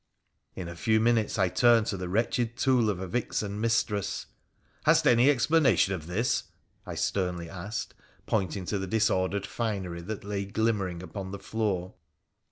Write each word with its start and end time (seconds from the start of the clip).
In 0.55 0.67
a 0.67 0.75
few 0.75 0.99
minutes 0.99 1.37
I 1.37 1.47
turned 1.47 1.85
to 1.85 1.95
the 1.97 2.09
wretched 2.09 2.57
tool 2.57 2.89
of 2.89 2.99
a 2.99 3.05
vixen 3.05 3.61
mistress.' 3.61 4.25
Hast 4.87 5.05
any 5.05 5.29
explanation 5.29 5.93
of 5.93 6.07
this?' 6.07 6.45
I 6.87 6.95
sternly 6.95 7.47
asked, 7.47 7.93
pointing 8.25 8.65
to 8.65 8.79
the 8.79 8.87
disordered 8.87 9.45
finery 9.45 10.01
that 10.01 10.23
lay 10.23 10.45
glimmering 10.45 11.03
upon 11.03 11.29
the 11.29 11.37
floor. 11.37 11.93